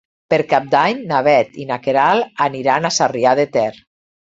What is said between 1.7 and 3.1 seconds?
na Queralt aniran a